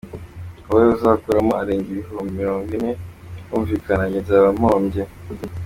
[0.69, 2.91] Wowe uzakuramo arenga ibihumbi mirongo ine,
[3.43, 5.03] birumvikana njye nzaba mpombye.